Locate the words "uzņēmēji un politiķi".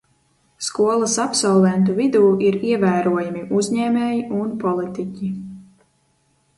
3.61-5.35